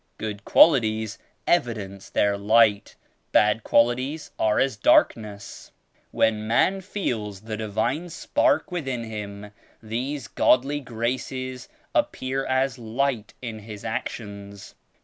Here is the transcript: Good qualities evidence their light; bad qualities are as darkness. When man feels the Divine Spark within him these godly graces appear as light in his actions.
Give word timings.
Good 0.17 0.45
qualities 0.45 1.19
evidence 1.45 2.09
their 2.09 2.35
light; 2.35 2.95
bad 3.31 3.63
qualities 3.63 4.31
are 4.39 4.57
as 4.57 4.75
darkness. 4.75 5.71
When 6.09 6.47
man 6.47 6.81
feels 6.81 7.41
the 7.41 7.55
Divine 7.55 8.09
Spark 8.09 8.71
within 8.71 9.03
him 9.03 9.51
these 9.79 10.27
godly 10.27 10.79
graces 10.79 11.69
appear 11.93 12.43
as 12.47 12.79
light 12.79 13.35
in 13.43 13.59
his 13.59 13.85
actions. 13.85 14.73